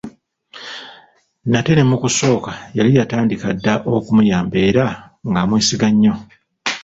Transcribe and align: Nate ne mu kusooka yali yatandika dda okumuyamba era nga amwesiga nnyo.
Nate 1.49 1.71
ne 1.75 1.83
mu 1.89 1.97
kusooka 2.01 2.51
yali 2.77 2.91
yatandika 2.97 3.47
dda 3.57 3.73
okumuyamba 3.95 4.57
era 4.67 4.85
nga 5.27 5.39
amwesiga 5.43 5.87
nnyo. 5.91 6.13